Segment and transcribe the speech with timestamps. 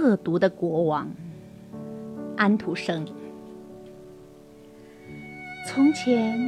[0.00, 1.12] 恶毒的国王
[2.34, 3.06] 安徒生。
[5.68, 6.40] 从前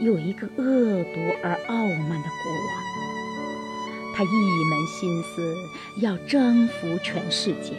[0.00, 5.54] 有一个恶毒而傲慢的国王，他一门心思
[6.00, 7.74] 要征服全世界，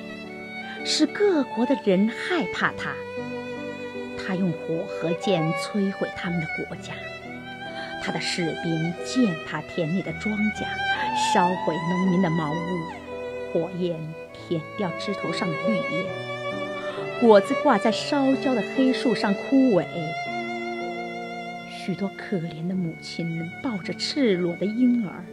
[0.85, 2.91] 使各国的人害怕他。
[4.23, 6.93] 他用火和剑摧毁他们的国家，
[8.03, 10.63] 他的士兵践踏田里的庄稼，
[11.33, 13.99] 烧毁农民的茅屋，火焰
[14.47, 16.09] 舔掉枝头上的绿叶，
[17.19, 19.85] 果子挂在烧焦的黑树上枯萎。
[21.69, 25.23] 许多可怜的母亲抱着赤裸的婴儿，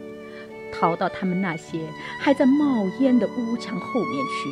[0.71, 1.79] 逃到他们那些
[2.19, 4.49] 还在冒烟的屋墙后面去。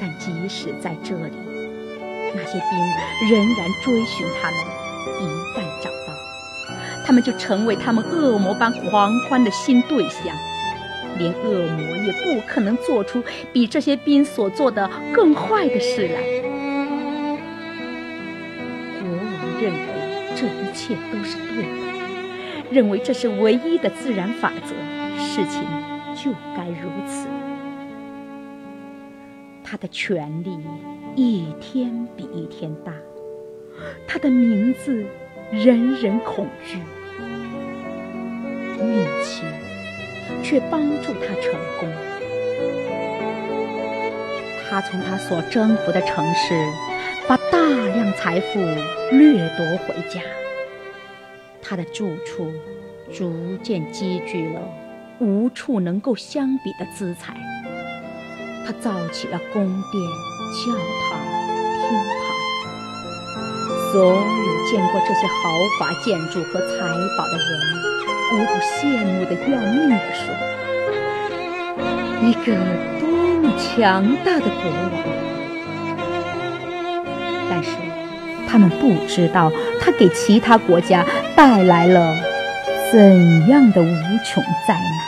[0.00, 1.32] 但即使在这里，
[2.34, 4.60] 那些兵仍然追寻他们。
[5.20, 5.24] 一
[5.56, 6.14] 旦找到，
[7.04, 10.36] 他们就成为他们恶魔般狂欢的新对象。
[11.18, 13.22] 连恶魔也不可能做出
[13.52, 16.22] 比这些兵所做的更坏的事来。
[19.00, 20.06] 国王认为。
[20.38, 21.68] 这一切都是对的，
[22.70, 24.74] 认为这是唯一的自然法则，
[25.18, 25.62] 事情
[26.14, 27.26] 就该如此。
[29.64, 30.58] 他的权力
[31.14, 32.92] 一天比一天大，
[34.06, 35.06] 他的名字
[35.50, 36.76] 人人恐惧，
[38.78, 39.42] 运气
[40.42, 41.88] 却帮助他成功。
[44.68, 46.54] 他从他所征服的城市。
[47.28, 48.60] 把大量财富
[49.10, 50.20] 掠夺回家，
[51.60, 52.52] 他的住处
[53.12, 54.60] 逐渐积聚了
[55.18, 57.34] 无处能够相比的资财。
[58.64, 60.00] 他造起了宫殿、
[60.54, 61.18] 教堂、
[61.80, 62.16] 厅堂。
[63.90, 65.34] 所有见过这些豪
[65.80, 66.78] 华建筑和财
[67.18, 70.24] 宝的人，无不羡慕的要命地说
[72.26, 72.52] ：“一个
[73.00, 73.08] 多
[73.40, 74.90] 么强大的国王！”
[77.48, 77.70] 但是，
[78.48, 81.06] 他们不知道他给其他国家
[81.36, 82.16] 带来了
[82.90, 84.98] 怎样的无穷灾难。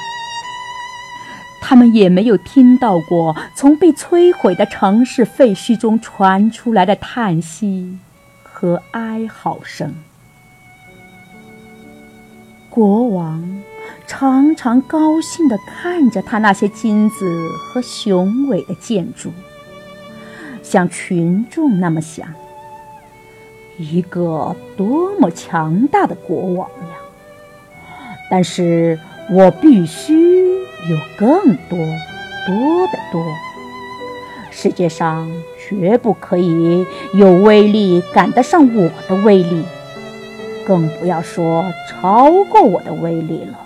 [1.60, 7.98] 他们也没有听到过从被摧毁的城市废墟中传出来的叹息
[8.42, 9.92] 和哀嚎声。
[12.70, 13.62] 国王
[14.06, 19.30] 常常高兴地看着他那些金子和雄伟的建筑。
[20.62, 22.28] 像群众那么想，
[23.78, 26.96] 一个多么强大的国王呀！
[28.30, 28.98] 但是
[29.30, 31.78] 我必须有更多、
[32.46, 33.24] 多得多。
[34.50, 35.30] 世界上
[35.68, 39.64] 绝不可以有威力赶得上我的威力，
[40.68, 43.58] 更不要说超过我的威力了。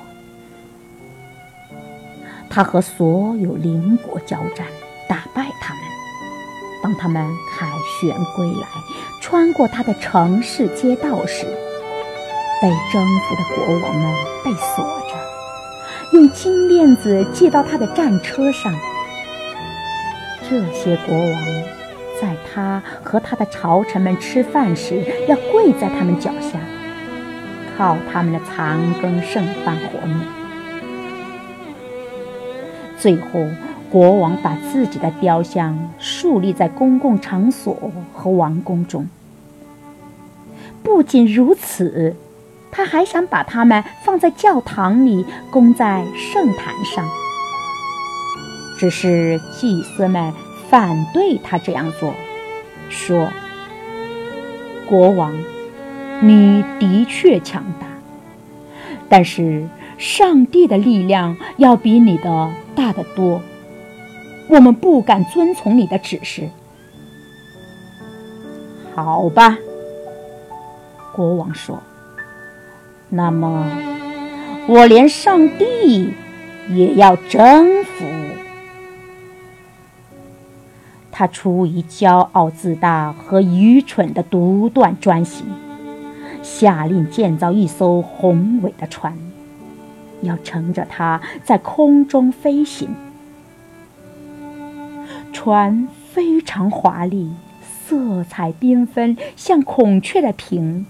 [2.49, 4.65] 他和所有邻国交战，
[5.09, 5.83] 打败他们。
[6.81, 7.67] 当他们凯
[8.01, 8.69] 旋归来，
[9.21, 11.45] 穿过他的城市街道时，
[12.61, 14.15] 被征服的国王们
[14.45, 18.73] 被锁着，用金链子系到他的战车上。
[20.49, 21.43] 这些国王
[22.21, 26.59] 在他和他的朝臣们吃饭时，要跪在他们脚下，
[27.83, 30.21] 靠他们的残羹剩饭活命。
[32.97, 33.45] 最后。
[33.91, 39.07] 国王把自己的雕像树立在公共场所和王宫中。
[40.83, 42.17] 不仅如此，
[42.71, 47.07] 他还想把它们放在教堂里，供在圣坛上。
[48.79, 50.33] 只是祭司们
[50.71, 52.15] 反对他这样做，
[52.89, 53.29] 说
[54.89, 55.35] ：“国王，
[56.23, 57.87] 你的确强大，
[59.09, 59.69] 但是
[59.99, 63.43] 上帝的力量要比你的大得多。”
[64.49, 66.49] 我们不敢遵从你的指示。
[68.95, 69.57] 好吧，
[71.15, 71.83] 国王说
[73.09, 73.67] ：“那么，
[74.67, 76.13] 我连上帝
[76.69, 78.05] 也要征服。”
[81.11, 85.47] 他出于骄傲自大和愚蠢的独断专行，
[86.55, 89.17] 下令建造一艘宏伟的船，
[90.21, 92.91] 要乘着它在空中飞行。
[95.33, 97.31] 船非常华丽，
[97.63, 100.85] 色彩缤纷，像孔雀的屏。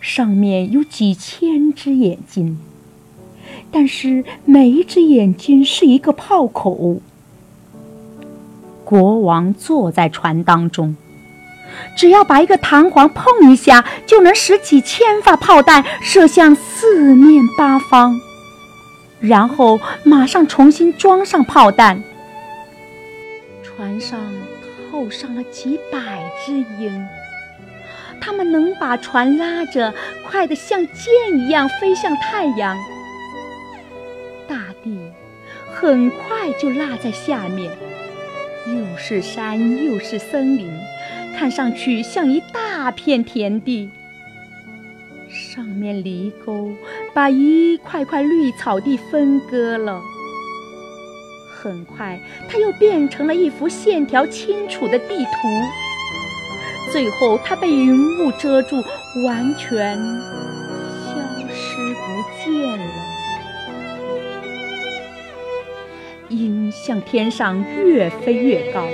[0.00, 2.58] 上面有几千只眼睛，
[3.72, 7.00] 但是每一只眼睛是一个炮口。
[8.84, 10.96] 国王坐在船当中，
[11.96, 18.20] 只要把一个弹簧碰一下，就能使几千发炮弹射向四面八方，
[19.20, 22.02] 然后马上重新装上炮弹。
[23.62, 24.18] 船上
[24.90, 27.06] 透上了几百只鹰，
[28.20, 29.94] 它们能把船拉着，
[30.28, 32.76] 快得像箭一样飞向太阳。
[34.48, 34.98] 大地
[35.72, 37.70] 很快就落在下面，
[38.66, 40.72] 又是山又是森林，
[41.38, 43.88] 看上去像一大片田地。
[45.30, 46.72] 上面犁沟
[47.14, 50.02] 把一块块绿草地分割了。
[51.54, 52.18] 很快，
[52.48, 55.30] 它又变成了一幅线条清楚的地图。
[56.92, 58.82] 最后，它被云雾遮住，
[59.24, 61.14] 完全消
[61.54, 62.94] 失不见了。
[66.30, 68.84] 鹰向天上越飞越高，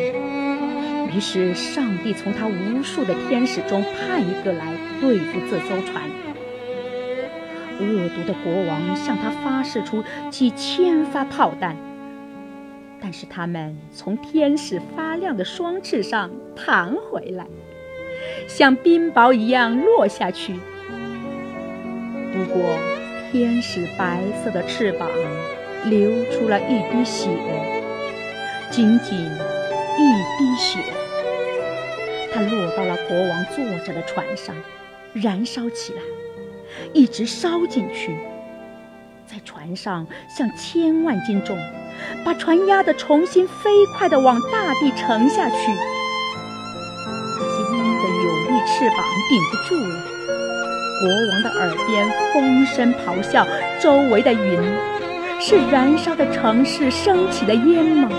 [1.15, 6.03] 于是上帝从他无数的天使中派一个来对付这艘船。
[7.79, 11.77] 恶毒的国王向他发射出几千发炮弹。
[13.01, 17.47] 但是他们从天使发亮的双翅上弹回来，
[18.49, 20.55] 像冰雹一样落下去。
[22.33, 22.77] 不过，
[23.31, 25.09] 天使白色的翅膀
[25.85, 27.29] 流出了一滴血，
[28.71, 30.79] 仅仅一滴血。
[32.35, 34.57] 它落到了国王坐着的船上，
[35.13, 36.01] 燃烧起来，
[36.93, 38.17] 一直烧进去，
[39.25, 41.57] 在船上像千万斤重。
[42.25, 45.57] 把船压得重新飞快地往大地沉下去，
[47.39, 48.99] 那些鹰的有力翅膀
[49.29, 49.95] 顶不住了。
[51.01, 53.47] 国王的耳边风声咆哮，
[53.81, 54.61] 周围的云
[55.41, 58.11] 是燃烧的城市升起的烟吗？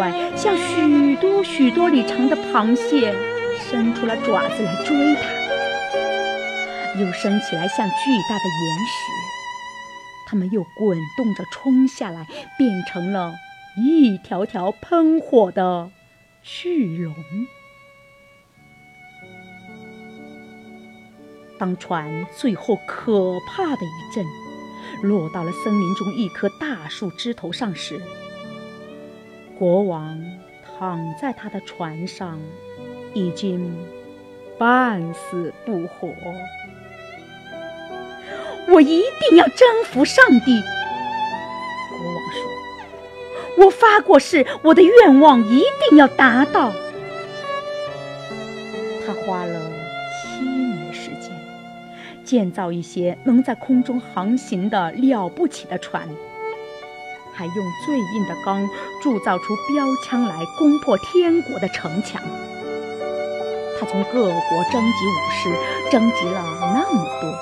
[0.00, 3.14] 形状古怪，像许多许多里长的螃蟹，
[3.58, 7.94] 伸出了爪子来追它，又升起来像巨
[8.28, 9.12] 大的岩石。
[10.26, 12.26] 它们又滚动着冲下来，
[12.56, 13.34] 变成了
[13.76, 15.90] 一条条喷火的
[16.42, 17.14] 巨龙。
[21.58, 24.24] 当船最后可怕的一震
[25.02, 28.00] 落到了森林中一棵大树枝头上时，
[29.60, 30.18] 国王
[30.64, 32.40] 躺在他的船上，
[33.12, 33.76] 已经
[34.56, 36.08] 半死不活。
[38.68, 40.62] 我一定要征服上帝。
[41.90, 42.40] 国王说
[43.66, 46.72] ：“我发过誓，我的愿望一定要达到。”
[49.06, 49.60] 他花了
[50.24, 51.30] 七年时间
[52.24, 56.08] 建造一些能在空中航行的了不起的船，
[57.40, 58.68] 还用最硬的钢
[59.00, 62.20] 铸造出标枪来攻破天国的城墙。
[63.80, 67.34] 他从各国征集武士，征集了那么多。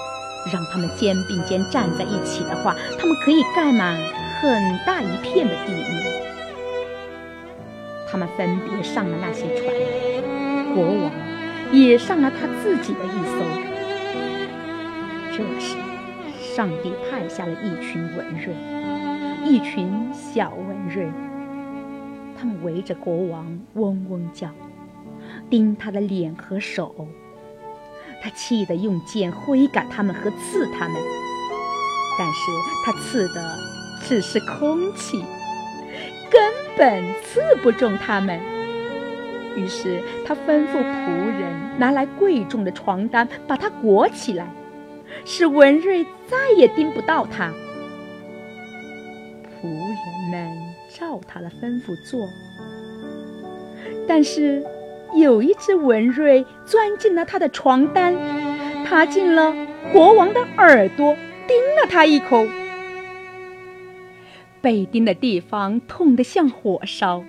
[0.52, 3.98] 让他们肩并肩站在一起的话，他们可以盖满
[4.40, 5.84] 很大一片的地面。
[8.08, 11.10] 他们分别上了那些船，国王
[11.72, 13.42] 也上了他自己的一艘。
[15.32, 15.76] 这时，
[16.54, 18.54] 上帝派下了一群文瑞，
[19.48, 21.10] 一群小文瑞，
[22.38, 24.50] 他们围着国王嗡嗡叫，
[25.48, 27.08] 盯他的脸和手。
[28.22, 31.00] 他气得用剑挥赶他们和刺他们，
[32.18, 32.52] 但是
[32.84, 33.56] 他刺的
[34.02, 35.24] 只是空气，
[36.30, 38.38] 根本刺不中他们。
[39.56, 44.46] 于是他吩咐仆人拿来贵重的床单，把它裹起来，
[45.24, 47.50] 使文瑞再也盯不到他。
[50.06, 52.28] 人们照他的吩咐做，
[54.06, 54.64] 但是。
[55.14, 58.14] 有一只文瑞钻进了他的床单，
[58.84, 59.54] 爬进了
[59.90, 62.46] 国王的耳朵，叮了他一口。
[64.60, 67.24] 被叮的地方痛得像火烧，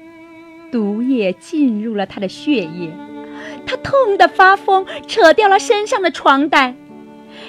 [0.74, 2.92] 毒液进入了他的血液，
[3.66, 6.76] 他痛得发疯，扯掉了身上的床单，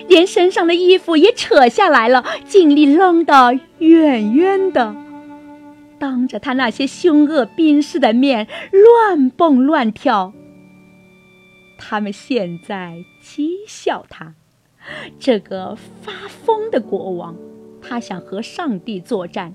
[0.06, 4.94] 连身上的衣服也扯下来了，尽力扔得远远的。
[6.00, 10.32] 当着他那些凶恶兵士的面乱蹦乱跳，
[11.78, 14.34] 他们现在讥笑他，
[15.18, 17.36] 这个发疯的国王。
[17.82, 19.54] 他想和上帝作战，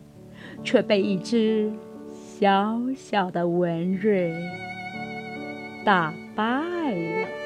[0.64, 1.72] 却被一只
[2.14, 4.34] 小小的文瑞
[5.84, 7.45] 打败了。